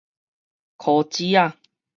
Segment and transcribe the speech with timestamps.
[0.79, 1.57] 箍子仔